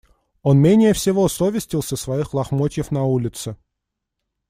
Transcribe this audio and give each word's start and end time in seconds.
Он 0.41 0.57
менее 0.57 0.93
всего 0.93 1.27
совестился 1.29 1.95
своих 1.95 2.33
лохмотьев 2.33 2.89
на 2.89 3.03
улице. 3.03 3.55